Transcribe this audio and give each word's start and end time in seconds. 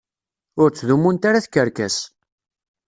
Ur 0.61 0.69
ttdumunt 0.71 1.27
ara 1.29 1.43
tkerkas. 1.45 1.97